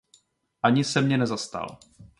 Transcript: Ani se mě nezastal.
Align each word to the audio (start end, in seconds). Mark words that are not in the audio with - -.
Ani 0.63 0.83
se 0.83 1.01
mě 1.01 1.17
nezastal. 1.17 1.77